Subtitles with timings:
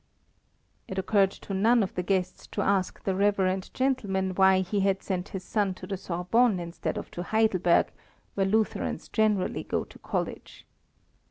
[0.87, 5.03] It occurred to none of the guests to ask the reverend gentleman why he had
[5.03, 7.91] sent his son to the Sorbonne instead of to Heidelberg,
[8.33, 10.65] where Lutherans generally go to college.